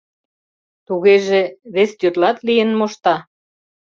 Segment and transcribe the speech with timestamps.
[0.87, 1.41] Тугеже,
[1.73, 3.15] вес тӱрлат лийын мошта?